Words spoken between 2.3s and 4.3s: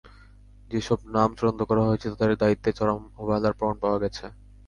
দায়িত্বে চরম অবহেলার প্রমাণ পাওয়া গেছে।